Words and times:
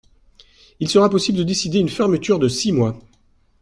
Il 0.79 0.89
sera 0.89 1.11
possible 1.11 1.37
de 1.37 1.43
décider 1.43 1.77
une 1.77 1.87
fermeture 1.87 2.39
de 2.39 2.47
six 2.47 2.71
mois. 2.71 2.97